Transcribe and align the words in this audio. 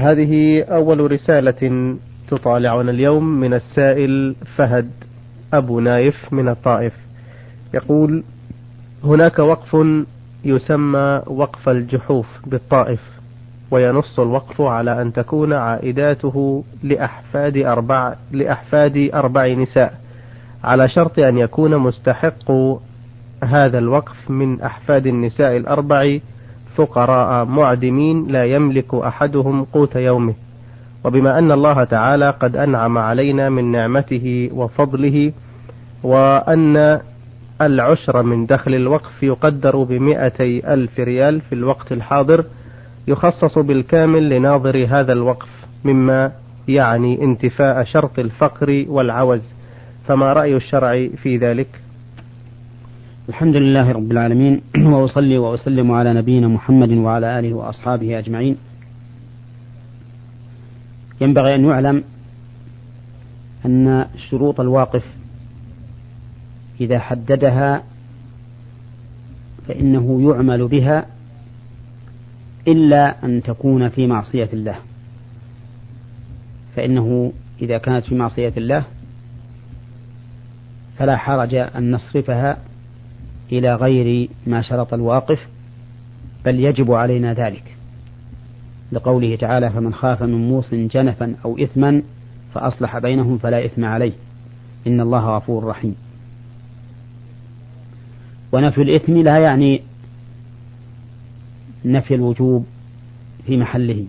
هذه 0.00 0.62
أول 0.62 1.12
رسالة 1.12 1.96
تطالعنا 2.28 2.90
اليوم 2.90 3.40
من 3.40 3.54
السائل 3.54 4.34
فهد 4.56 4.90
أبو 5.52 5.80
نايف 5.80 6.32
من 6.32 6.48
الطائف. 6.48 6.92
يقول 7.74 8.22
هناك 9.04 9.38
وقف 9.38 9.76
يسمى 10.44 11.22
وقف 11.26 11.68
الجحوف 11.68 12.26
بالطائف 12.46 13.00
وينص 13.70 14.20
الوقف 14.20 14.60
على 14.60 15.02
أن 15.02 15.12
تكون 15.12 15.52
عائداته 15.52 16.64
لأحفاد 16.82 17.56
أربع 17.56 18.14
لأحفاد 18.32 19.10
أربع 19.14 19.46
نساء 19.46 19.94
على 20.64 20.88
شرط 20.88 21.18
أن 21.18 21.38
يكون 21.38 21.76
مستحق 21.76 22.52
هذا 23.44 23.78
الوقف 23.78 24.30
من 24.30 24.60
أحفاد 24.60 25.06
النساء 25.06 25.56
الأربع 25.56 26.18
فقراء 26.76 27.44
معدمين 27.44 28.26
لا 28.26 28.44
يملك 28.44 28.94
أحدهم 28.94 29.64
قوت 29.64 29.96
يومه. 29.96 30.34
وبما 31.04 31.38
أن 31.38 31.52
الله 31.52 31.84
تعالى 31.84 32.30
قد 32.30 32.56
أنعم 32.56 32.98
علينا 32.98 33.50
من 33.50 33.72
نعمته 33.72 34.50
وفضله 34.54 35.32
وأن 36.02 37.00
العشر 37.62 38.22
من 38.22 38.46
دخل 38.46 38.74
الوقف 38.74 39.22
يقدر 39.22 39.82
بمئتي 39.82 40.72
ألف 40.74 41.00
ريال 41.00 41.40
في 41.40 41.54
الوقت 41.54 41.92
الحاضر 41.92 42.44
يخصص 43.08 43.58
بالكامل 43.58 44.28
لناظر 44.28 44.86
هذا 44.90 45.12
الوقف 45.12 45.48
مما 45.84 46.32
يعني 46.68 47.22
انتفاء 47.24 47.84
شرط 47.84 48.18
الفقر 48.18 48.84
والعوز. 48.88 49.52
فما 50.06 50.32
رأي 50.32 50.56
الشرع 50.56 51.08
في 51.22 51.36
ذلك؟ 51.36 51.68
الحمد 53.30 53.56
لله 53.56 53.92
رب 53.92 54.12
العالمين 54.12 54.60
وأصلي 54.92 55.38
وأسلم 55.38 55.92
على 55.92 56.14
نبينا 56.14 56.48
محمد 56.48 56.90
وعلى 56.90 57.38
آله 57.38 57.54
وأصحابه 57.54 58.18
أجمعين. 58.18 58.56
ينبغي 61.20 61.54
أن 61.54 61.64
يعلم 61.64 62.04
أن 63.66 64.06
شروط 64.30 64.60
الواقف 64.60 65.04
إذا 66.80 66.98
حددها 66.98 67.82
فإنه 69.68 70.30
يعمل 70.30 70.68
بها 70.68 71.06
إلا 72.68 73.24
أن 73.24 73.42
تكون 73.42 73.88
في 73.88 74.06
معصية 74.06 74.50
الله. 74.52 74.76
فإنه 76.76 77.32
إذا 77.62 77.78
كانت 77.78 78.06
في 78.06 78.14
معصية 78.14 78.52
الله 78.56 78.84
فلا 80.98 81.16
حرج 81.16 81.54
أن 81.54 81.90
نصرفها 81.90 82.69
إلى 83.52 83.74
غير 83.74 84.28
ما 84.46 84.62
شرط 84.62 84.94
الواقف 84.94 85.38
بل 86.44 86.60
يجب 86.60 86.92
علينا 86.92 87.34
ذلك. 87.34 87.76
لقوله 88.92 89.36
تعالى 89.36 89.70
فمن 89.70 89.94
خاف 89.94 90.22
من 90.22 90.48
موص 90.48 90.74
جنفا 90.74 91.34
أو 91.44 91.58
إثما 91.58 92.02
فأصلح 92.54 92.98
بينهم 92.98 93.38
فلا 93.38 93.64
إثم 93.64 93.84
عليه. 93.84 94.12
إن 94.86 95.00
الله 95.00 95.36
غفور 95.36 95.64
رحيم. 95.64 95.96
ونفي 98.52 98.82
الإثم 98.82 99.16
لا 99.16 99.38
يعني 99.38 99.82
نفي 101.84 102.14
الوجوب 102.14 102.66
في 103.46 103.56
محله. 103.56 104.04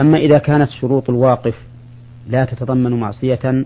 أما 0.00 0.18
إذا 0.18 0.38
كانت 0.38 0.70
شروط 0.70 1.10
الواقف 1.10 1.54
لا 2.28 2.44
تتضمن 2.44 2.90
معصية 2.90 3.64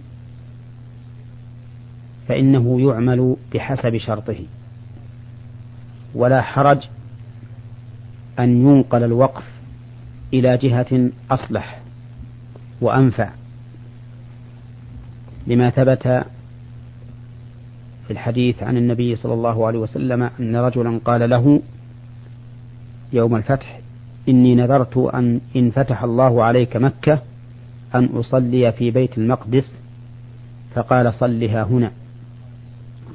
فإنه 2.28 2.80
يعمل 2.80 3.36
بحسب 3.54 3.96
شرطه. 3.96 4.38
ولا 6.14 6.42
حرج 6.42 6.78
أن 8.38 8.66
ينقل 8.68 9.04
الوقف 9.04 9.44
إلى 10.34 10.56
جهة 10.56 11.10
أصلح 11.30 11.80
وأنفع. 12.80 13.30
لما 15.46 15.70
ثبت 15.70 16.02
في 18.06 18.10
الحديث 18.10 18.62
عن 18.62 18.76
النبي 18.76 19.16
صلى 19.16 19.34
الله 19.34 19.66
عليه 19.66 19.78
وسلم 19.78 20.30
أن 20.40 20.56
رجلا 20.56 21.00
قال 21.04 21.30
له 21.30 21.62
يوم 23.12 23.36
الفتح 23.36 23.80
إني 24.28 24.54
نذرت 24.54 24.96
أن 24.96 25.40
إن 25.56 25.70
فتح 25.70 26.02
الله 26.02 26.44
عليك 26.44 26.76
مكة 26.76 27.22
أن 27.94 28.04
أصلي 28.04 28.72
في 28.72 28.90
بيت 28.90 29.18
المقدس 29.18 29.74
فقال 30.74 31.14
صلها 31.14 31.62
هنا. 31.62 31.90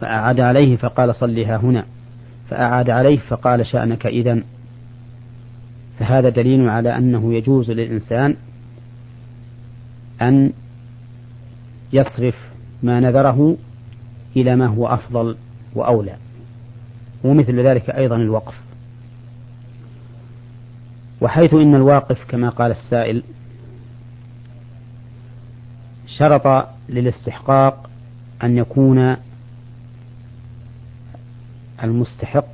فأعاد 0.01 0.39
عليه 0.39 0.77
فقال 0.77 1.15
صلها 1.15 1.57
هنا. 1.57 1.85
فأعاد 2.49 2.89
عليه 2.89 3.17
فقال 3.17 3.65
شأنك 3.65 4.05
إذا 4.05 4.43
فهذا 5.99 6.29
دليل 6.29 6.69
على 6.69 6.97
أنه 6.97 7.33
يجوز 7.33 7.71
للإنسان 7.71 8.35
أن 10.21 10.51
يصرف 11.93 12.35
ما 12.83 12.99
نذره 12.99 13.57
إلى 14.35 14.55
ما 14.55 14.65
هو 14.65 14.87
أفضل 14.87 15.37
وأولى. 15.75 16.15
ومثل 17.23 17.59
ذلك 17.59 17.89
أيضا 17.89 18.15
الوقف. 18.15 18.67
وحيث 21.21 21.53
إن 21.53 21.75
الواقف 21.75 22.25
كما 22.27 22.49
قال 22.49 22.71
السائل 22.71 23.23
شرط 26.07 26.67
للاستحقاق 26.89 27.89
أن 28.43 28.57
يكون 28.57 29.15
المستحق 31.83 32.45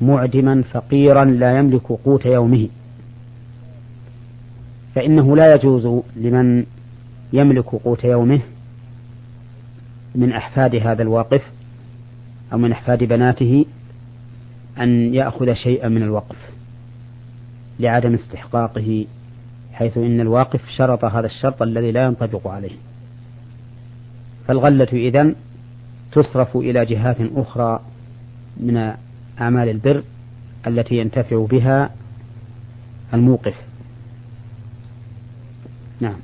معدما 0.00 0.62
فقيرا 0.62 1.24
لا 1.24 1.58
يملك 1.58 1.82
قوت 1.82 2.26
يومه. 2.26 2.68
فإنه 4.94 5.36
لا 5.36 5.54
يجوز 5.54 6.02
لمن 6.16 6.64
يملك 7.32 7.64
قوت 7.64 8.04
يومه 8.04 8.40
من 10.14 10.32
أحفاد 10.32 10.76
هذا 10.76 11.02
الواقف 11.02 11.42
أو 12.52 12.58
من 12.58 12.72
أحفاد 12.72 13.04
بناته 13.04 13.64
أن 14.80 15.14
يأخذ 15.14 15.54
شيئا 15.54 15.88
من 15.88 16.02
الوقف 16.02 16.36
لعدم 17.80 18.14
استحقاقه 18.14 19.06
حيث 19.72 19.98
إن 19.98 20.20
الواقف 20.20 20.60
شرط 20.76 21.04
هذا 21.04 21.26
الشرط 21.26 21.62
الذي 21.62 21.92
لا 21.92 22.04
ينطبق 22.04 22.48
عليه. 22.48 22.76
فالغلة 24.48 24.88
إذن 24.92 25.34
تصرف 26.12 26.56
إلى 26.56 26.84
جهات 26.84 27.16
أخرى 27.36 27.80
من 28.56 28.92
أعمال 29.40 29.68
البر 29.68 30.02
التي 30.66 30.94
ينتفع 30.94 31.46
بها 31.50 31.90
الموقف. 33.14 33.54
نعم. 36.00 36.16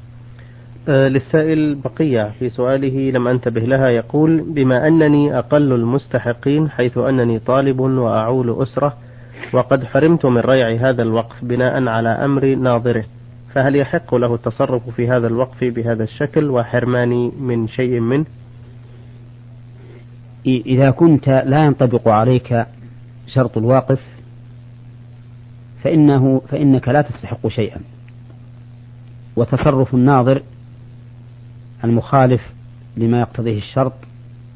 آه 0.89 1.09
للسائل 1.09 1.75
بقية 1.75 2.33
في 2.39 2.51
سؤاله 2.51 3.11
لم 3.11 3.29
أنتبه 3.29 3.61
لها 3.61 3.89
يقول 3.89 4.41
بما 4.41 4.89
أنني 4.89 5.39
أقل 5.39 5.73
المستحقين 5.73 6.71
حيث 6.71 6.99
أنني 6.99 7.39
طالب 7.39 7.81
وأعول 7.81 8.63
أسرة 8.63 8.97
وقد 9.53 9.85
حرمت 9.85 10.27
من 10.27 10.41
ريع 10.41 10.89
هذا 10.89 11.03
الوقف 11.03 11.45
بناء 11.45 11.89
على 11.89 12.09
أمر 12.09 12.55
ناظره 12.55 13.05
فهل 13.55 13.77
يحق 13.77 14.15
له 14.15 14.35
التصرف 14.35 14.91
في 14.91 15.09
هذا 15.09 15.27
الوقف 15.27 15.65
بهذا 15.65 16.05
الشكل 16.05 16.51
وحرماني 16.51 17.33
من 17.41 17.69
شيء 17.69 18.01
منه؟ 18.01 18.25
إذا 20.47 20.91
كنت 20.91 21.29
لا 21.29 21.65
ينطبق 21.65 22.09
عليك 22.09 22.67
شرط 23.27 23.59
الواقف 23.59 24.01
فإنه 25.83 26.41
فإنك 26.49 26.89
لا 26.89 27.03
تستحق 27.03 27.49
شيئا. 27.49 27.81
وتصرف 29.37 29.95
الناظر 29.95 30.43
المخالف 31.85 32.41
لما 32.97 33.21
يقتضيه 33.21 33.59
الشرط 33.59 33.93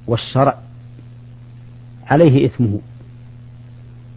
والشرع 0.06 0.58
عليه 2.06 2.46
إثمه. 2.46 2.80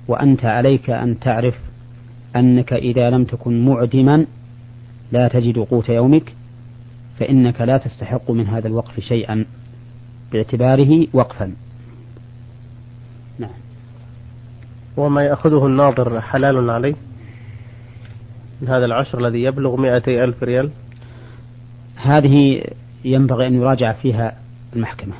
وأنت 0.07 0.45
عليك 0.45 0.89
أن 0.89 1.19
تعرف 1.19 1.55
أنك 2.35 2.73
إذا 2.73 3.09
لم 3.09 3.23
تكن 3.23 3.65
معدما 3.65 4.25
لا 5.11 5.27
تجد 5.27 5.57
قوت 5.59 5.89
يومك 5.89 6.33
فإنك 7.19 7.61
لا 7.61 7.77
تستحق 7.77 8.31
من 8.31 8.47
هذا 8.47 8.67
الوقف 8.67 8.99
شيئا. 8.99 9.45
باعتباره 10.33 11.07
وقفا. 11.13 11.53
نعم. 13.39 13.49
وما 14.97 15.23
يأخذه 15.23 15.65
الناظر 15.65 16.21
حلال 16.21 16.69
عليه؟ 16.69 16.95
من 18.61 18.67
هذا 18.67 18.85
العشر 18.85 19.27
الذي 19.27 19.43
يبلغ 19.43 19.75
مئتي 19.75 20.23
ألف 20.23 20.43
ريال. 20.43 20.69
هذه 21.95 22.63
ينبغي 23.05 23.47
أن 23.47 23.53
يراجع 23.53 23.93
فيها 23.93 24.37
المحكمة. 24.75 25.13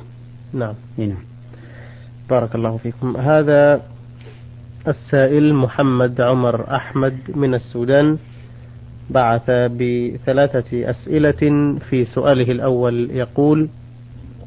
نعم. 0.52 0.74
نعم. 0.96 1.24
بارك 2.30 2.54
الله 2.54 2.76
فيكم. 2.76 3.16
هذا 3.16 3.82
السائل 4.88 5.54
محمد 5.54 6.20
عمر 6.20 6.74
أحمد 6.76 7.18
من 7.34 7.54
السودان 7.54 8.18
بعث 9.10 9.50
بثلاثة 9.50 10.90
أسئلة 10.90 11.78
في 11.90 12.04
سؤاله 12.04 12.52
الأول 12.52 13.10
يقول 13.10 13.68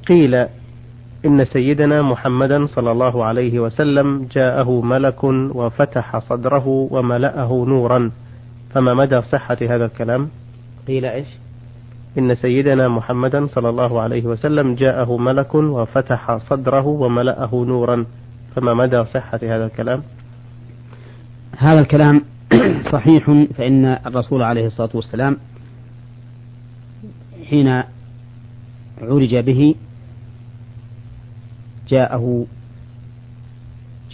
قيل 0.07 0.45
إن 1.25 1.45
سيدنا 1.45 2.01
محمدا 2.01 2.65
صلى 2.65 2.91
الله 2.91 3.25
عليه 3.25 3.59
وسلم 3.59 4.27
جاءه 4.31 4.81
ملك 4.81 5.23
وفتح 5.23 6.19
صدره 6.19 6.67
وملأه 6.91 7.65
نورا. 7.67 8.11
فما 8.73 8.93
مدى 8.93 9.21
صحة 9.21 9.57
هذا 9.61 9.85
الكلام؟ 9.85 10.29
قيل 10.87 11.05
إيش؟ 11.05 11.27
إن 12.17 12.35
سيدنا 12.35 12.87
محمدا 12.87 13.47
صلى 13.47 13.69
الله 13.69 14.01
عليه 14.01 14.25
وسلم 14.25 14.75
جاءه 14.75 15.17
ملك 15.17 15.55
وفتح 15.55 16.37
صدره 16.37 16.87
وملأه 16.87 17.65
نورا. 17.67 18.05
فما 18.55 18.73
مدى 18.73 19.05
صحة 19.05 19.39
هذا 19.43 19.65
الكلام؟ 19.65 20.03
هذا 21.57 21.79
الكلام 21.79 22.21
صحيح 22.93 23.31
فإن 23.57 23.85
الرسول 23.85 24.43
عليه 24.43 24.65
الصلاة 24.65 24.89
والسلام 24.93 25.37
حين 27.49 27.83
عرج 29.01 29.35
به 29.35 29.75
جاءه 31.89 32.45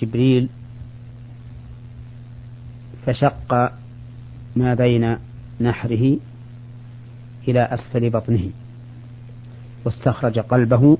جبريل 0.01 0.49
فشق 3.05 3.71
ما 4.55 4.73
بين 4.73 5.17
نحره 5.61 6.17
إلى 7.47 7.59
أسفل 7.61 8.09
بطنه 8.09 8.49
واستخرج 9.85 10.39
قلبه 10.39 10.97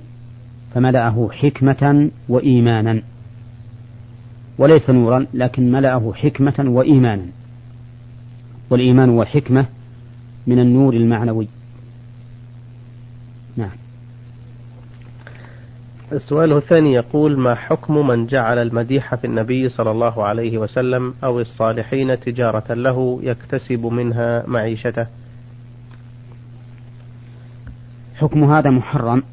فملأه 0.74 1.30
حكمة 1.32 2.10
وإيمانا 2.30 3.02
وليس 4.58 4.90
نورا 4.90 5.26
لكن 5.34 5.72
ملأه 5.72 6.14
حكمة 6.14 6.56
وإيمانا 6.60 7.26
والإيمان 8.70 9.10
والحكمة 9.10 9.66
من 10.48 10.60
النور 10.60 10.94
المعنوي 10.94 11.48
نعم 13.58 13.72
السؤال 16.12 16.54
الثاني 16.54 16.94
يقول 16.94 17.40
ما 17.40 17.56
حكم 17.56 18.08
من 18.08 18.28
جعل 18.28 18.58
المديح 18.58 19.16
في 19.16 19.28
النبي 19.28 19.70
صلى 19.70 19.92
الله 19.92 20.24
عليه 20.24 20.58
وسلم 20.58 21.14
أو 21.24 21.40
الصالحين 21.40 22.20
تجارة 22.20 22.74
له 22.74 23.20
يكتسب 23.24 23.86
منها 23.86 24.44
معيشته؟ 24.48 25.08
حكم 28.16 28.44
هذا 28.44 28.70
محرم. 28.70 29.24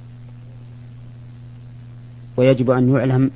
ويجب 2.37 2.71
أن 2.71 2.95
يعلم 2.95 3.31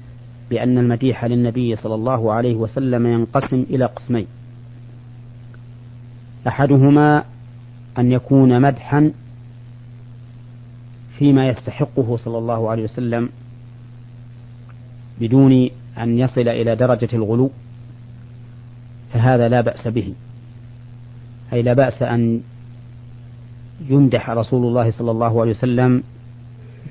بأن 0.51 0.79
المديح 0.79 1.25
للنبي 1.25 1.77
صلى 1.77 1.95
الله 1.95 2.33
عليه 2.33 2.55
وسلم 2.55 3.07
ينقسم 3.07 3.67
إلى 3.71 3.85
قسمين. 3.85 4.27
أحدهما 6.49 7.25
أن 7.99 8.13
يكون 8.13 8.61
مدحا 8.61 9.13
فيما 11.25 11.49
يستحقه 11.49 12.17
صلى 12.17 12.38
الله 12.38 12.71
عليه 12.71 12.82
وسلم 12.82 13.29
بدون 15.21 15.71
أن 15.99 16.19
يصل 16.19 16.49
إلى 16.49 16.76
درجة 16.76 17.09
الغلو 17.12 17.50
فهذا 19.12 19.49
لا 19.49 19.61
بأس 19.61 19.88
به. 19.88 20.15
أي 21.53 21.62
لا 21.62 21.73
بأس 21.73 22.03
أن 22.03 22.41
يمدح 23.88 24.31
رسول 24.31 24.67
الله 24.67 24.91
صلى 24.91 25.11
الله 25.11 25.41
عليه 25.41 25.50
وسلم 25.50 26.03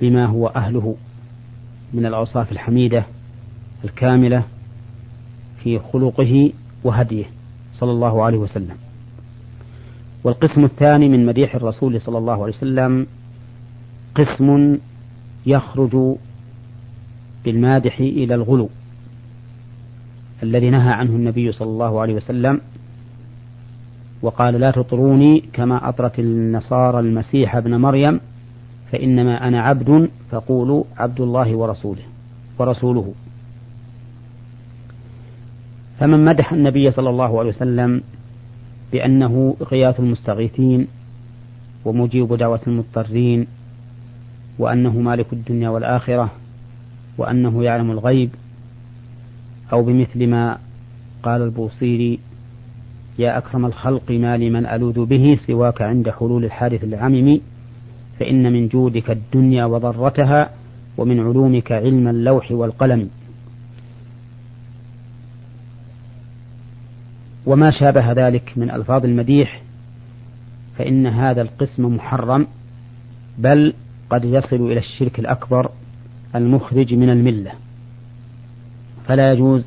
بما 0.01 0.25
هو 0.25 0.47
أهله 0.47 0.95
من 1.93 2.05
الأوصاف 2.05 2.51
الحميدة 2.51 3.05
الكاملة 3.83 4.43
في 5.63 5.79
خلقه 5.79 6.51
وهديه 6.83 7.25
صلى 7.73 7.91
الله 7.91 8.23
عليه 8.23 8.37
وسلم. 8.37 8.75
والقسم 10.23 10.63
الثاني 10.63 11.09
من 11.09 11.25
مديح 11.25 11.55
الرسول 11.55 12.01
صلى 12.01 12.17
الله 12.17 12.43
عليه 12.43 12.53
وسلم 12.53 13.07
قسم 14.15 14.77
يخرج 15.45 16.17
بالمادح 17.45 17.99
إلى 17.99 18.35
الغلو 18.35 18.69
الذي 20.43 20.69
نهى 20.69 20.93
عنه 20.93 21.09
النبي 21.09 21.51
صلى 21.51 21.69
الله 21.69 22.01
عليه 22.01 22.13
وسلم 22.13 22.61
وقال 24.21 24.53
لا 24.53 24.71
تطروني 24.71 25.43
كما 25.53 25.89
أطرت 25.89 26.19
النصارى 26.19 26.99
المسيح 26.99 27.55
ابن 27.55 27.75
مريم 27.75 28.19
فإنما 28.91 29.47
أنا 29.47 29.61
عبد 29.61 30.09
فقولوا 30.31 30.83
عبد 30.97 31.21
الله 31.21 31.55
ورسوله 31.55 32.03
ورسوله. 32.59 33.13
فمن 35.99 36.25
مدح 36.25 36.53
النبي 36.53 36.91
صلى 36.91 37.09
الله 37.09 37.39
عليه 37.39 37.49
وسلم 37.49 38.01
بأنه 38.91 39.55
غياث 39.71 39.99
المستغيثين 39.99 40.87
ومجيب 41.85 42.33
دعوة 42.33 42.61
المضطرين 42.67 43.47
وأنه 44.59 44.99
مالك 44.99 45.33
الدنيا 45.33 45.69
والآخرة 45.69 46.31
وأنه 47.17 47.63
يعلم 47.63 47.91
الغيب 47.91 48.29
أو 49.73 49.83
بمثل 49.83 50.27
ما 50.27 50.57
قال 51.23 51.41
البوصيري 51.41 52.19
يا 53.19 53.37
أكرم 53.37 53.65
الخلق 53.65 54.11
ما 54.11 54.37
لمن 54.37 54.65
ألوذ 54.65 55.05
به 55.05 55.37
سواك 55.47 55.81
عند 55.81 56.09
حلول 56.09 56.45
الحادث 56.45 56.83
العمم 56.83 57.39
فإن 58.19 58.53
من 58.53 58.67
جودك 58.67 59.11
الدنيا 59.11 59.65
وضرتها 59.65 60.49
ومن 60.97 61.19
علومك 61.19 61.71
علم 61.71 62.07
اللوح 62.07 62.51
والقلم. 62.51 63.09
وما 67.45 67.71
شابه 67.71 68.11
ذلك 68.11 68.53
من 68.55 68.71
ألفاظ 68.71 69.05
المديح 69.05 69.61
فإن 70.77 71.07
هذا 71.07 71.41
القسم 71.41 71.95
محرم 71.95 72.47
بل 73.37 73.73
قد 74.09 74.25
يصل 74.25 74.55
إلى 74.55 74.79
الشرك 74.79 75.19
الأكبر 75.19 75.71
المخرج 76.35 76.93
من 76.93 77.09
الملة. 77.09 77.51
فلا 79.07 79.31
يجوز 79.31 79.65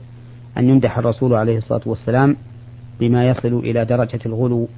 أن 0.58 0.68
يمدح 0.68 0.98
الرسول 0.98 1.34
عليه 1.34 1.58
الصلاة 1.58 1.80
والسلام 1.86 2.36
بما 3.00 3.24
يصل 3.24 3.54
إلى 3.54 3.84
درجة 3.84 4.20
الغلو 4.26 4.68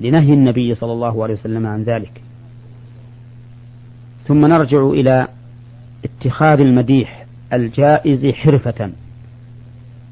لنهي 0.00 0.32
النبي 0.32 0.74
صلى 0.74 0.92
الله 0.92 1.22
عليه 1.22 1.34
وسلم 1.34 1.66
عن 1.66 1.82
ذلك. 1.82 2.22
ثم 4.26 4.46
نرجع 4.46 4.86
إلى 4.86 5.28
اتخاذ 6.04 6.60
المديح 6.60 7.26
الجائز 7.52 8.26
حرفة 8.26 8.90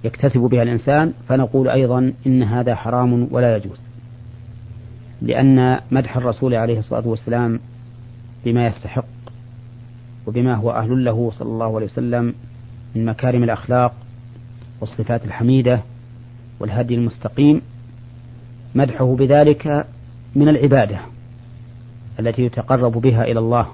يكتسب 0.04 0.40
بها 0.40 0.62
الإنسان 0.62 1.12
فنقول 1.28 1.68
أيضا 1.68 2.12
إن 2.26 2.42
هذا 2.42 2.74
حرام 2.74 3.28
ولا 3.30 3.56
يجوز. 3.56 3.78
لأن 5.22 5.80
مدح 5.90 6.16
الرسول 6.16 6.54
عليه 6.54 6.78
الصلاة 6.78 7.08
والسلام 7.08 7.60
بما 8.44 8.66
يستحق 8.66 9.04
وبما 10.26 10.54
هو 10.54 10.70
أهل 10.70 11.04
له 11.04 11.30
صلى 11.34 11.48
الله 11.48 11.76
عليه 11.76 11.86
وسلم 11.86 12.34
من 12.94 13.04
مكارم 13.04 13.44
الأخلاق 13.44 13.94
والصفات 14.80 15.24
الحميدة 15.24 15.80
والهدي 16.60 16.94
المستقيم 16.94 17.62
مدحه 18.74 19.14
بذلك 19.14 19.86
من 20.34 20.48
العبادة 20.48 20.98
التي 22.20 22.42
يتقرب 22.42 22.92
بها 22.92 23.24
إلى 23.24 23.38
الله. 23.38 23.66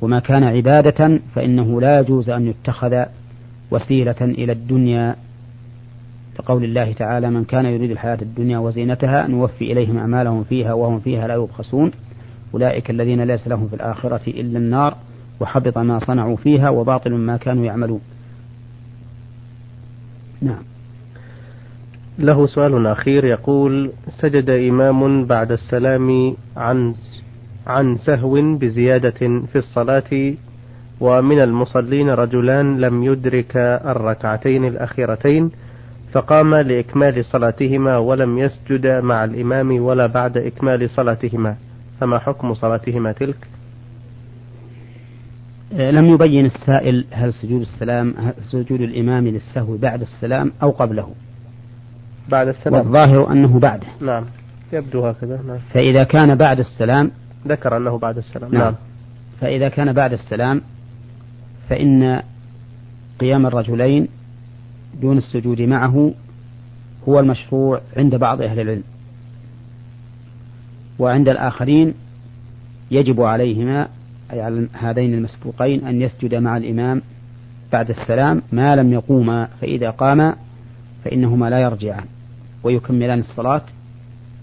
وما 0.00 0.20
كان 0.20 0.44
عبادة 0.44 1.20
فإنه 1.34 1.80
لا 1.80 2.00
يجوز 2.00 2.30
أن 2.30 2.46
يتخذ 2.46 3.04
وسيلة 3.70 4.16
إلى 4.20 4.52
الدنيا. 4.52 5.16
لقول 6.38 6.64
الله 6.64 6.92
تعالى 6.92 7.30
من 7.30 7.44
كان 7.44 7.66
يريد 7.66 7.90
الحياة 7.90 8.18
الدنيا 8.22 8.58
وزينتها 8.58 9.26
نوفي 9.26 9.72
إليهم 9.72 9.98
أعمالهم 9.98 10.44
فيها 10.44 10.72
وهم 10.72 11.00
فيها 11.00 11.28
لا 11.28 11.34
يبخسون. 11.34 11.90
أولئك 12.54 12.90
الذين 12.90 13.22
ليس 13.22 13.48
لهم 13.48 13.68
في 13.68 13.76
الآخرة 13.76 14.20
إلا 14.26 14.58
النار 14.58 14.96
وحبط 15.40 15.78
ما 15.78 15.98
صنعوا 15.98 16.36
فيها 16.36 16.68
وباطل 16.68 17.14
ما 17.14 17.36
كانوا 17.36 17.64
يعملون. 17.64 18.00
نعم. 20.42 20.62
له 22.18 22.46
سؤال 22.46 22.86
أخير 22.86 23.24
يقول 23.24 23.92
سجد 24.08 24.50
إمام 24.50 25.24
بعد 25.24 25.52
السلام 25.52 26.36
عن 26.56 26.94
عن 27.66 27.96
سهو 27.96 28.56
بزيادة 28.56 29.18
في 29.52 29.56
الصلاة 29.56 30.34
ومن 31.00 31.40
المصلين 31.40 32.10
رجلان 32.10 32.80
لم 32.80 33.04
يدرك 33.04 33.56
الركعتين 33.86 34.64
الأخيرتين 34.64 35.50
فقام 36.12 36.54
لإكمال 36.54 37.24
صلاتهما 37.24 37.98
ولم 37.98 38.38
يسجد 38.38 38.86
مع 38.86 39.24
الإمام 39.24 39.82
ولا 39.82 40.06
بعد 40.06 40.36
إكمال 40.36 40.90
صلاتهما. 40.90 41.56
فما 42.00 42.18
حكم 42.18 42.54
صلاتهما 42.54 43.12
تلك؟ 43.12 43.48
آه، 45.72 45.90
لم 45.90 46.06
يبين 46.06 46.46
السائل 46.46 47.04
هل 47.10 47.32
سجود 47.34 47.60
السلام 47.60 48.14
هل 48.18 48.34
سجود 48.50 48.80
الإمام 48.80 49.28
للسهو 49.28 49.76
بعد 49.76 50.02
السلام 50.02 50.52
أو 50.62 50.70
قبله. 50.70 51.14
بعد 52.28 52.48
السلام. 52.48 52.74
والظاهر 52.74 53.32
أنه 53.32 53.58
بعده. 53.58 53.86
نعم. 54.00 54.24
يبدو 54.72 55.06
هكذا. 55.06 55.40
نعم. 55.46 55.58
فإذا 55.74 56.04
كان 56.04 56.34
بعد 56.34 56.58
السلام 56.58 57.10
ذكر 57.46 57.76
أنه 57.76 57.98
بعد 57.98 58.18
السلام. 58.18 58.52
نعم, 58.52 58.62
نعم. 58.62 58.74
فإذا 59.40 59.68
كان 59.68 59.92
بعد 59.92 60.12
السلام 60.12 60.62
فإن 61.68 62.22
قيام 63.20 63.46
الرجلين 63.46 64.08
دون 65.00 65.18
السجود 65.18 65.60
معه 65.60 66.14
هو 67.08 67.20
المشروع 67.20 67.80
عند 67.96 68.14
بعض 68.14 68.42
أهل 68.42 68.60
العلم. 68.60 68.82
وعند 70.98 71.28
الآخرين 71.28 71.94
يجب 72.90 73.20
عليهما 73.20 73.88
أي 74.32 74.40
على 74.40 74.68
هذين 74.72 75.14
المسبوقين 75.14 75.86
أن 75.86 76.02
يسجد 76.02 76.34
مع 76.34 76.56
الإمام 76.56 77.02
بعد 77.72 77.90
السلام 77.90 78.42
ما 78.52 78.76
لم 78.76 78.92
يقوما 78.92 79.48
فإذا 79.60 79.90
قاما 79.90 80.36
فإنهما 81.04 81.50
لا 81.50 81.58
يرجعان 81.58 82.04
ويكملان 82.62 83.18
الصلاة 83.18 83.62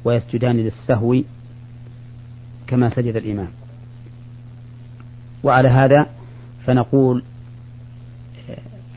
ويسجدان 0.05 0.57
للسهو 0.57 1.15
كما 2.67 2.89
سجد 2.89 3.15
الإمام. 3.15 3.47
وعلى 5.43 5.67
هذا 5.69 6.07
فنقول 6.65 7.23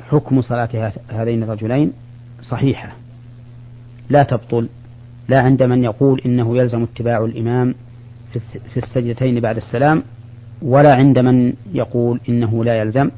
حكم 0.09 0.43
صلاة 0.43 0.93
هذين 1.11 1.43
الرجلين 1.43 1.93
صحيحة 2.43 2.93
لا 4.11 4.23
تبطل 4.23 4.69
لا 5.29 5.41
عند 5.41 5.63
من 5.63 5.85
يقول 5.85 6.21
إنه 6.27 6.57
يلزم 6.57 6.83
اتباع 6.83 7.25
الإمام 7.25 7.75
في 8.73 8.77
السجدتين 8.77 9.41
بعد 9.41 9.57
السلام 9.57 10.03
ولا 10.63 10.95
عند 10.95 11.19
من 11.19 11.53
يقول 11.73 12.21
إنه 12.29 12.65
لا 12.65 12.79
يلزم 12.81 13.11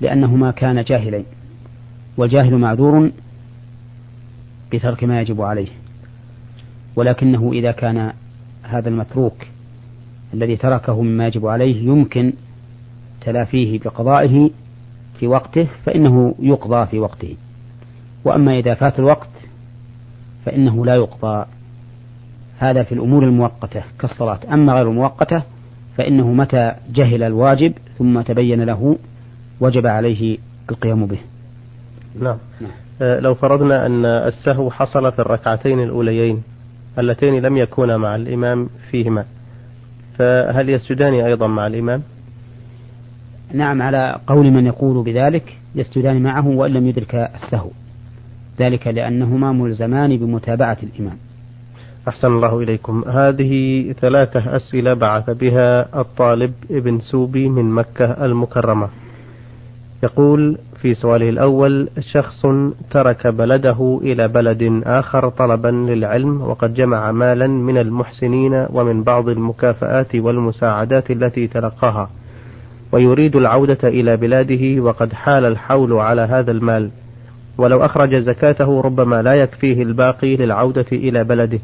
لأنهما 0.00 0.50
كان 0.50 0.82
جاهلين 0.82 1.24
والجاهل 2.16 2.58
معذور 2.58 3.10
بترك 4.72 5.04
ما 5.04 5.20
يجب 5.20 5.42
عليه. 5.42 5.68
ولكنه 6.96 7.52
إذا 7.52 7.72
كان 7.72 8.12
هذا 8.62 8.88
المتروك 8.88 9.46
الذي 10.34 10.56
تركه 10.56 11.02
مما 11.02 11.26
يجب 11.26 11.46
عليه 11.46 11.86
يمكن 11.86 12.32
تلافيه 13.20 13.78
بقضائه 13.78 14.50
في 15.18 15.26
وقته 15.26 15.68
فإنه 15.86 16.34
يقضى 16.38 16.86
في 16.86 16.98
وقته. 16.98 17.36
وأما 18.24 18.58
إذا 18.58 18.74
فات 18.74 18.98
الوقت 18.98 19.28
فإنه 20.44 20.84
لا 20.86 20.94
يقضى. 20.94 21.46
هذا 22.58 22.82
في 22.82 22.92
الأمور 22.92 23.24
المؤقتة 23.24 23.82
كالصلاة. 23.98 24.38
أما 24.52 24.72
غير 24.72 24.90
المؤقتة 24.90 25.42
فإنه 25.96 26.32
متى 26.32 26.72
جهل 26.90 27.22
الواجب 27.22 27.72
ثم 27.98 28.20
تبين 28.20 28.62
له 28.62 28.96
وجب 29.60 29.86
عليه 29.86 30.38
القيام 30.70 31.06
به. 31.06 31.18
نعم, 32.20 32.36
نعم. 32.60 32.70
آه، 33.02 33.20
لو 33.20 33.34
فرضنا 33.34 33.86
أن 33.86 34.04
السهو 34.04 34.70
حصل 34.70 35.12
في 35.12 35.18
الركعتين 35.18 35.82
الأوليين 35.82 36.42
اللتين 36.98 37.42
لم 37.42 37.56
يكونا 37.56 37.96
مع 37.96 38.16
الإمام 38.16 38.68
فيهما 38.90 39.24
فهل 40.18 40.70
يسجدان 40.70 41.14
أيضا 41.14 41.46
مع 41.46 41.66
الإمام؟ 41.66 42.02
نعم 43.52 43.82
على 43.82 44.20
قول 44.26 44.50
من 44.50 44.66
يقول 44.66 45.04
بذلك 45.04 45.56
يسجدان 45.74 46.22
معه 46.22 46.48
وإن 46.48 46.72
لم 46.72 46.86
يدرك 46.86 47.14
السهو. 47.14 47.70
ذلك 48.60 48.86
لأنهما 48.86 49.52
ملزمان 49.52 50.16
بمتابعة 50.16 50.78
الإمام. 50.82 51.16
أحسن 52.08 52.28
الله 52.28 52.60
إليكم. 52.60 53.04
هذه 53.08 53.52
ثلاثة 54.00 54.56
أسئلة 54.56 54.94
بعث 54.94 55.30
بها 55.30 56.00
الطالب 56.00 56.52
ابن 56.70 57.00
سوبي 57.00 57.48
من 57.48 57.70
مكة 57.70 58.24
المكرمة. 58.24 58.88
يقول 60.02 60.58
في 60.82 60.94
سؤاله 60.94 61.28
الأول 61.28 61.88
شخص 62.00 62.46
ترك 62.90 63.26
بلده 63.26 64.00
إلى 64.02 64.28
بلد 64.28 64.82
آخر 64.84 65.28
طلبا 65.28 65.68
للعلم 65.68 66.42
وقد 66.42 66.74
جمع 66.74 67.12
مالا 67.12 67.46
من 67.46 67.78
المحسنين 67.78 68.66
ومن 68.70 69.02
بعض 69.02 69.28
المكافآت 69.28 70.16
والمساعدات 70.16 71.10
التي 71.10 71.46
تلقاها 71.46 72.10
ويريد 72.92 73.36
العودة 73.36 73.88
إلى 73.88 74.16
بلاده 74.16 74.82
وقد 74.82 75.12
حال 75.12 75.44
الحول 75.44 75.92
على 75.92 76.22
هذا 76.22 76.50
المال. 76.50 76.90
ولو 77.58 77.84
أخرج 77.84 78.16
زكاته 78.16 78.80
ربما 78.80 79.22
لا 79.22 79.34
يكفيه 79.34 79.82
الباقي 79.82 80.36
للعودة 80.36 80.86
إلى 80.92 81.24
بلده. 81.24 81.58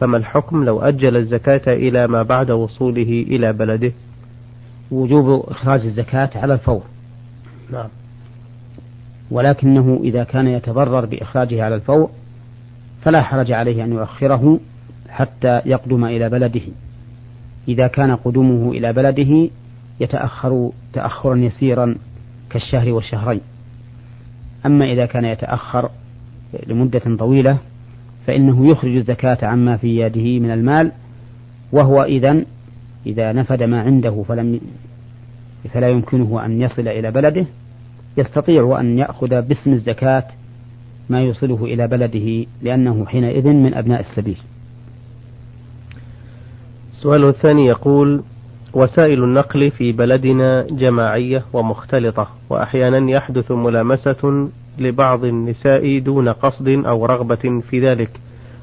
فما 0.00 0.16
الحكم 0.16 0.64
لو 0.64 0.80
أجل 0.80 1.16
الزكاة 1.16 1.74
إلى 1.74 2.06
ما 2.06 2.22
بعد 2.22 2.50
وصوله 2.50 3.24
إلى 3.28 3.52
بلده؟ 3.52 3.92
وجوب 4.90 5.44
إخراج 5.50 5.80
الزكاة 5.80 6.30
على 6.34 6.54
الفور. 6.54 6.82
نعم. 7.72 7.88
ولكنه 9.30 10.00
إذا 10.04 10.24
كان 10.24 10.46
يتضرر 10.46 11.06
بإخراجه 11.06 11.64
على 11.64 11.74
الفور 11.74 12.10
فلا 13.02 13.22
حرج 13.22 13.52
عليه 13.52 13.84
أن 13.84 13.92
يؤخره 13.92 14.60
حتى 15.08 15.60
يقدم 15.66 16.04
إلى 16.04 16.28
بلده. 16.28 16.60
إذا 17.68 17.86
كان 17.86 18.16
قدومه 18.16 18.72
إلى 18.72 18.92
بلده 18.92 19.48
يتأخر 20.00 20.70
تأخرا 20.92 21.36
يسيرا 21.36 21.94
كالشهر 22.50 22.92
والشهرين. 22.92 23.40
أما 24.66 24.92
إذا 24.92 25.06
كان 25.06 25.24
يتأخر 25.24 25.90
لمدة 26.66 27.16
طويلة 27.18 27.58
فإنه 28.26 28.70
يخرج 28.70 28.96
الزكاة 28.96 29.38
عما 29.42 29.76
في 29.76 30.00
يده 30.00 30.38
من 30.38 30.50
المال 30.50 30.92
وهو 31.72 32.02
إذا 32.02 32.44
إذا 33.06 33.32
نفد 33.32 33.62
ما 33.62 33.80
عنده 33.80 34.24
فلم 34.28 34.60
فلا 35.74 35.88
يمكنه 35.88 36.44
أن 36.44 36.60
يصل 36.62 36.88
إلى 36.88 37.10
بلده 37.10 37.46
يستطيع 38.16 38.80
أن 38.80 38.98
يأخذ 38.98 39.42
باسم 39.42 39.72
الزكاة 39.72 40.24
ما 41.08 41.20
يوصله 41.20 41.64
إلى 41.64 41.88
بلده 41.88 42.46
لأنه 42.62 43.06
حينئذ 43.06 43.48
من 43.48 43.74
أبناء 43.74 44.00
السبيل. 44.00 44.38
السؤال 46.90 47.24
الثاني 47.24 47.66
يقول 47.66 48.22
وسائل 48.76 49.24
النقل 49.24 49.70
في 49.70 49.92
بلدنا 49.92 50.66
جماعية 50.70 51.44
ومختلطة 51.52 52.28
وأحيانا 52.50 53.10
يحدث 53.10 53.52
ملامسة 53.52 54.48
لبعض 54.78 55.24
النساء 55.24 55.98
دون 55.98 56.28
قصد 56.28 56.68
أو 56.68 57.06
رغبة 57.06 57.62
في 57.70 57.80
ذلك 57.80 58.10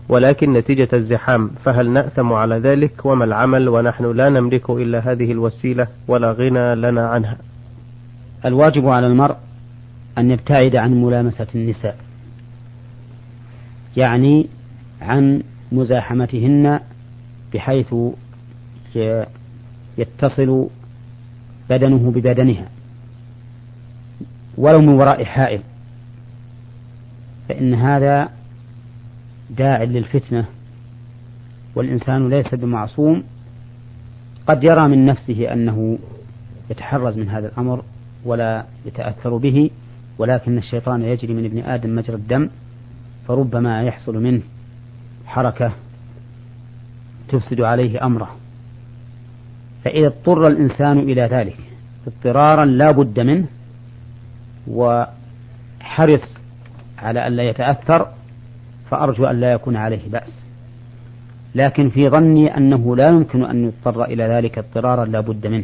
ولكن 0.09 0.53
نتيجة 0.53 0.87
الزحام 0.93 1.51
فهل 1.63 1.89
نأثم 1.89 2.33
على 2.33 2.55
ذلك؟ 2.55 3.05
وما 3.05 3.25
العمل؟ 3.25 3.69
ونحن 3.69 4.11
لا 4.11 4.29
نملك 4.29 4.69
إلا 4.69 4.99
هذه 5.11 5.31
الوسيلة 5.31 5.87
ولا 6.07 6.31
غنى 6.31 6.75
لنا 6.75 7.07
عنها. 7.07 7.37
الواجب 8.45 8.87
على 8.89 9.07
المرء 9.07 9.35
أن 10.17 10.31
يبتعد 10.31 10.75
عن 10.75 11.03
ملامسة 11.03 11.47
النساء 11.55 11.97
يعني 13.97 14.47
عن 15.01 15.43
مزاحمتهن 15.71 16.79
بحيث 17.53 17.95
يتصل 19.97 20.67
بدنه 21.69 22.11
ببدنها 22.11 22.67
ولو 24.57 24.81
من 24.81 24.93
وراء 24.93 25.23
حائل. 25.23 25.61
فإن 27.49 27.73
هذا 27.73 28.29
داع 29.49 29.83
للفتنة 29.83 30.45
والإنسان 31.75 32.29
ليس 32.29 32.55
بمعصوم. 32.55 33.23
قد 34.47 34.63
يرى 34.63 34.87
من 34.87 35.05
نفسه 35.05 35.53
أنه 35.53 35.97
يتحرز 36.69 37.17
من 37.17 37.29
هذا 37.29 37.47
الأمر 37.47 37.83
ولا 38.25 38.65
يتأثر 38.85 39.37
به 39.37 39.69
ولكن 40.17 40.57
الشيطان 40.57 41.01
يجري 41.01 41.33
من 41.33 41.45
ابن 41.45 41.59
آدم 41.59 41.95
مجرى 41.95 42.15
الدم 42.15 42.49
فربما 43.27 43.83
يحصل 43.83 44.17
منه 44.23 44.41
حركة 45.25 45.71
تفسد 47.29 47.61
عليه 47.61 48.05
أمره. 48.05 48.35
فإذا 49.83 50.07
اضطر 50.07 50.47
الإنسان 50.47 50.99
إلى 50.99 51.21
ذلك 51.21 51.57
اضطرارا 52.07 52.65
لا 52.65 52.91
بد 52.91 53.19
منه 53.19 53.45
وحرص 54.67 56.33
على 56.99 57.27
أن 57.27 57.33
لا 57.33 57.43
يتأثر 57.43 58.07
فأرجو 58.89 59.25
أن 59.25 59.39
لا 59.39 59.51
يكون 59.51 59.75
عليه 59.75 60.09
بأس. 60.09 60.39
لكن 61.55 61.89
في 61.89 62.09
ظني 62.09 62.57
أنه 62.57 62.95
لا 62.95 63.09
يمكن 63.09 63.43
أن 63.43 63.65
يضطر 63.65 64.03
إلى 64.03 64.23
ذلك 64.23 64.57
اضطرارا 64.57 65.05
لا 65.05 65.19
بد 65.19 65.47
منه. 65.47 65.63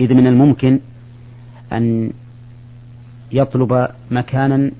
إذ 0.00 0.14
من 0.14 0.26
الممكن 0.26 0.80
أن 1.72 2.12
يطلب 3.32 3.88
مكانا 4.10 4.70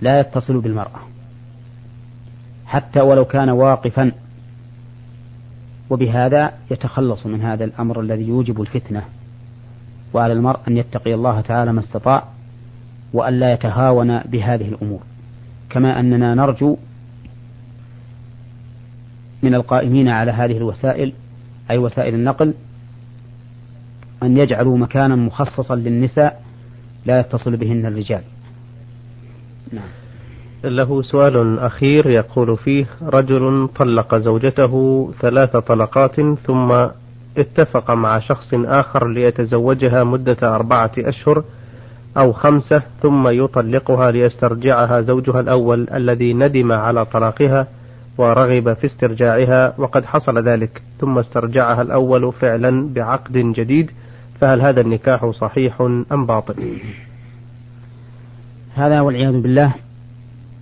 لا 0.00 0.20
يتصل 0.20 0.60
بالمرأة. 0.60 1.00
حتى 2.66 3.00
ولو 3.00 3.24
كان 3.24 3.50
واقفا 3.50 4.12
وبهذا 5.90 6.52
يتخلص 6.70 7.26
من 7.26 7.40
هذا 7.42 7.64
الأمر 7.64 8.00
الذي 8.00 8.28
يوجب 8.28 8.60
الفتنة. 8.60 9.02
وعلى 10.14 10.32
المرء 10.32 10.60
أن 10.68 10.76
يتقي 10.76 11.14
الله 11.14 11.40
تعالى 11.40 11.72
ما 11.72 11.80
استطاع 11.80 12.24
وأن 13.12 13.40
لا 13.40 13.52
يتهاون 13.52 14.18
بهذه 14.20 14.68
الأمور. 14.68 15.00
كما 15.70 16.00
أننا 16.00 16.34
نرجو 16.34 16.76
من 19.42 19.54
القائمين 19.54 20.08
على 20.08 20.30
هذه 20.30 20.56
الوسائل 20.56 21.12
أي 21.70 21.78
وسائل 21.78 22.14
النقل 22.14 22.54
أن 24.22 24.36
يجعلوا 24.36 24.78
مكانا 24.78 25.16
مخصصا 25.16 25.74
للنساء 25.74 26.42
لا 27.06 27.20
يتصل 27.20 27.56
بهن 27.56 27.86
الرجال. 27.86 28.22
نعم. 29.72 29.88
له 30.64 31.02
سؤال 31.02 31.58
أخير 31.58 32.10
يقول 32.10 32.56
فيه 32.56 32.86
رجل 33.02 33.68
طلق 33.76 34.14
زوجته 34.14 34.72
ثلاث 35.20 35.56
طلقات 35.56 36.20
ثم 36.20 36.86
اتفق 37.38 37.90
مع 37.90 38.18
شخص 38.18 38.54
آخر 38.54 39.08
ليتزوجها 39.08 40.04
مدة 40.04 40.54
أربعة 40.54 40.92
أشهر 40.98 41.44
أو 42.16 42.32
خمسة 42.32 42.82
ثم 43.02 43.28
يطلقها 43.28 44.10
ليسترجعها 44.10 45.00
زوجها 45.00 45.40
الأول 45.40 45.86
الذي 45.94 46.34
ندم 46.34 46.72
على 46.72 47.04
طلاقها 47.04 47.66
ورغب 48.18 48.72
في 48.72 48.86
استرجاعها 48.86 49.74
وقد 49.78 50.04
حصل 50.04 50.38
ذلك 50.48 50.82
ثم 51.00 51.18
استرجعها 51.18 51.82
الأول 51.82 52.32
فعلا 52.32 52.88
بعقد 52.94 53.32
جديد 53.32 53.90
فهل 54.40 54.62
هذا 54.62 54.80
النكاح 54.80 55.30
صحيح 55.30 55.80
أم 56.12 56.26
باطل؟ 56.26 56.78
هذا 58.74 59.00
والعياذ 59.00 59.40
بالله. 59.40 59.87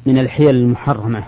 من 0.06 0.18
الحيل 0.18 0.50
المحرمة 0.50 1.24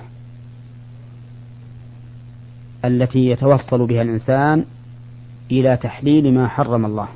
التي 2.85 3.19
يتوصل 3.19 3.87
بها 3.87 4.03
الإنسان 4.03 4.65
إلى 5.51 5.77
تحليل 5.77 6.35
ما 6.35 6.49
حرم 6.49 6.87
الله. 6.87 7.09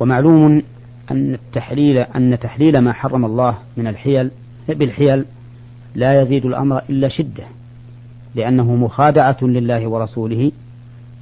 ومعلوم 0.00 0.62
أن 1.10 1.34
التحليل 1.34 1.98
أن 1.98 2.38
تحليل 2.38 2.78
ما 2.78 2.92
حرم 2.92 3.24
الله 3.24 3.58
من 3.76 3.86
الحيل 3.86 4.30
بالحيل 4.68 5.24
لا 5.94 6.22
يزيد 6.22 6.46
الأمر 6.46 6.82
إلا 6.90 7.08
شدة 7.08 7.44
لأنه 8.34 8.76
مخادعة 8.76 9.38
لله 9.42 9.88
ورسوله 9.88 10.52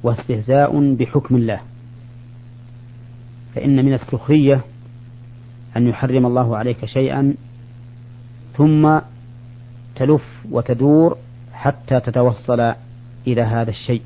واستهزاء 0.03 0.93
بحكم 0.93 1.35
الله. 1.35 1.59
فإن 3.55 3.85
من 3.85 3.93
السخرية 3.93 4.61
أن 5.77 5.87
يحرم 5.87 6.25
الله 6.25 6.57
عليك 6.57 6.85
شيئا 6.85 7.33
ثم 8.57 8.99
تلف 9.95 10.45
وتدور 10.51 11.17
حتى 11.53 11.99
تتوصل 11.99 12.73
إلى 13.27 13.41
هذا 13.41 13.69
الشيء. 13.69 14.01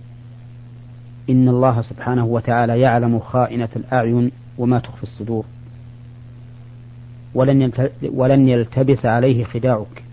إن 1.30 1.50
الله 1.50 1.82
سبحانه 1.82 2.26
وتعالى 2.26 2.80
يعلم 2.80 3.20
خائنة 3.20 3.70
الأعين 3.76 4.32
وما 4.58 4.80
تخفي 4.80 5.04
الصدور. 5.04 5.46
ولن 7.34 7.72
ولن 8.04 8.50
يلتبس 8.50 9.06
عليه 9.06 9.44
خداعك. 9.44 10.04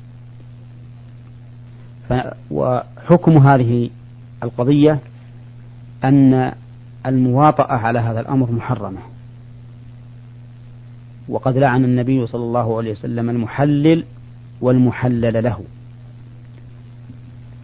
وحكم 2.50 3.36
هذه 3.36 3.90
القضية 4.42 4.98
أن 6.04 6.52
المواطأة 7.06 7.76
على 7.76 7.98
هذا 7.98 8.20
الأمر 8.20 8.52
محرمة. 8.52 9.00
وقد 11.28 11.56
لعن 11.56 11.84
النبي 11.84 12.26
صلى 12.26 12.42
الله 12.44 12.76
عليه 12.76 12.92
وسلم 12.92 13.30
المحلل 13.30 14.04
والمحلل 14.60 15.44
له. 15.44 15.60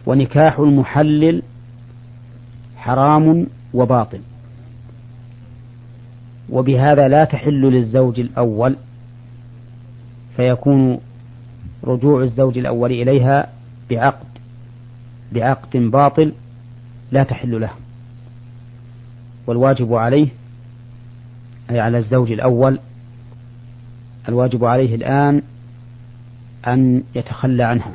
ونكاح 0.05 0.59
المحلل 0.59 1.41
حرام 2.77 3.47
وباطل. 3.73 4.19
وبهذا 6.49 7.07
لا 7.07 7.23
تحل 7.23 7.61
للزوج 7.61 8.19
الأول 8.19 8.75
فيكون 10.35 10.99
رجوع 11.83 12.23
الزوج 12.23 12.57
الأول 12.57 12.91
إليها 12.91 13.49
بعقد 13.89 14.25
بعقد 15.31 15.77
باطل 15.77 16.33
لا 17.11 17.23
تحل 17.23 17.61
له. 17.61 17.71
والواجب 19.47 19.93
عليه 19.93 20.27
أي 21.69 21.79
على 21.79 21.97
الزوج 21.97 22.31
الأول 22.31 22.79
الواجب 24.29 24.65
عليه 24.65 24.95
الآن 24.95 25.41
أن 26.67 27.03
يتخلى 27.15 27.63
عنها 27.63 27.91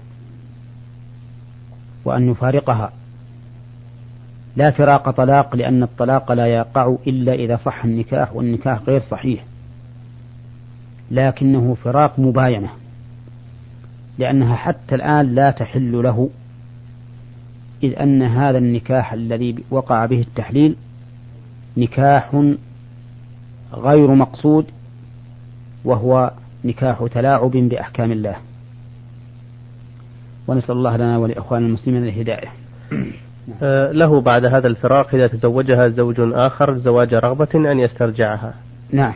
وأن 2.04 2.30
يفارقها. 2.30 2.92
لا 4.56 4.70
فراق 4.70 5.10
طلاق 5.10 5.56
لأن 5.56 5.82
الطلاق 5.82 6.32
لا 6.32 6.46
يقع 6.46 6.96
إلا 7.06 7.32
إذا 7.32 7.56
صح 7.56 7.84
النكاح 7.84 8.32
والنكاح 8.32 8.82
غير 8.82 9.00
صحيح. 9.00 9.44
لكنه 11.10 11.76
فراق 11.84 12.18
مباينة 12.18 12.68
لأنها 14.18 14.56
حتى 14.56 14.94
الآن 14.94 15.34
لا 15.34 15.50
تحل 15.50 16.02
له 16.02 16.30
إذ 17.82 17.98
أن 17.98 18.22
هذا 18.22 18.58
النكاح 18.58 19.12
الذي 19.12 19.64
وقع 19.70 20.06
به 20.06 20.20
التحليل 20.20 20.76
نكاح 21.76 22.44
غير 23.72 24.14
مقصود 24.14 24.66
وهو 25.84 26.32
نكاح 26.64 27.06
تلاعب 27.14 27.50
بأحكام 27.50 28.12
الله. 28.12 28.36
ونسأل 30.48 30.74
الله 30.74 30.96
لنا 30.96 31.18
ولإخوان 31.18 31.64
المسلمين 31.64 32.04
الهداية 32.04 32.48
آه، 33.62 33.92
له 33.92 34.20
بعد 34.20 34.44
هذا 34.44 34.66
الفراق 34.66 35.14
إذا 35.14 35.26
تزوجها 35.26 35.88
زوج 35.88 36.16
آخر 36.18 36.78
زواج 36.78 37.14
رغبة 37.14 37.48
أن 37.54 37.80
يسترجعها 37.80 38.54
نعم, 38.92 39.14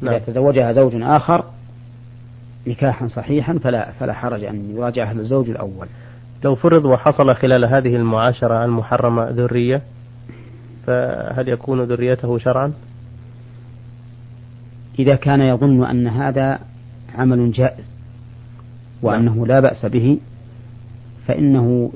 نعم. 0.00 0.14
إذا 0.14 0.24
تزوجها 0.24 0.72
زوج 0.72 0.92
آخر 0.94 1.44
نكاحا 2.66 3.08
صحيحا 3.08 3.58
فلا 3.58 3.92
فلا 4.00 4.12
حرج 4.12 4.44
أن 4.44 4.70
يراجعها 4.76 5.12
الزوج 5.12 5.50
الأول 5.50 5.86
لو 6.44 6.54
فرض 6.54 6.84
وحصل 6.84 7.34
خلال 7.34 7.64
هذه 7.64 7.96
المعاشرة 7.96 8.64
المحرمة 8.64 9.30
ذرية 9.30 9.82
فهل 10.86 11.48
يكون 11.48 11.82
ذريته 11.82 12.38
شرعا؟ 12.38 12.72
إذا 14.98 15.14
كان 15.14 15.40
يظن 15.40 15.84
أن 15.84 16.06
هذا 16.06 16.58
عمل 17.18 17.52
جائز 17.52 17.90
وأنه 19.02 19.34
نعم. 19.34 19.46
لا 19.46 19.60
بأس 19.60 19.86
به 19.86 20.18
فإنه 21.26 21.92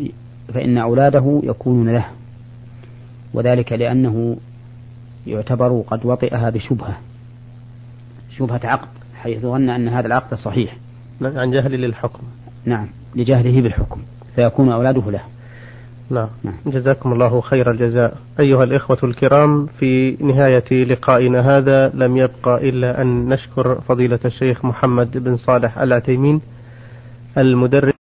فإن 0.55 0.79
أولاده 0.79 1.41
يكونون 1.45 1.89
له 1.89 2.05
وذلك 3.35 3.73
لأنه 3.73 4.37
يعتبر 5.27 5.85
قد 5.87 6.07
وطئها 6.07 6.51
بشبهة 6.51 6.99
شبهة 8.39 8.61
عقد 8.65 8.89
حيث 9.15 9.43
ظن 9.43 9.71
أن 9.71 9.89
هذا 9.89 10.07
العقد 10.07 10.35
صحيح. 10.35 10.77
عن 11.23 11.51
جهل 11.51 11.73
للحكم. 11.73 12.23
نعم 12.65 12.87
لجهله 13.17 13.63
بالحكم 13.63 14.01
فيكون 14.35 14.73
أولاده 14.73 15.11
له. 15.11 15.21
نعم. 16.11 16.29
نعم. 16.45 16.55
جزاكم 16.67 17.13
الله 17.13 17.41
خير 17.41 17.71
الجزاء. 17.71 18.17
أيها 18.41 18.65
الإخوة 18.65 18.99
الكرام 19.05 19.67
في 19.67 20.17
نهاية 20.21 20.85
لقائنا 20.85 21.41
هذا 21.41 21.89
لم 21.89 22.17
يبقى 22.17 22.69
إلا 22.69 23.03
أن 23.03 23.29
نشكر 23.29 23.81
فضيلة 23.81 24.21
الشيخ 24.25 24.65
محمد 24.65 25.19
بن 25.19 25.37
صالح 25.37 25.79
العتيمين 25.79 26.41
المدرس. 27.39 27.98